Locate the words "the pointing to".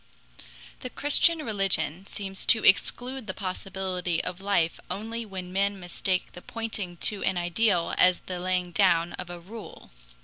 6.31-7.23